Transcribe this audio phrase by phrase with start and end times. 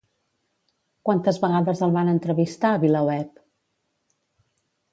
[1.09, 3.39] Quantes vegades el van entrevistar, Vilaweb?